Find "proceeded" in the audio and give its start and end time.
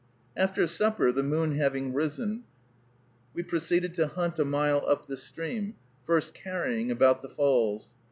3.43-3.93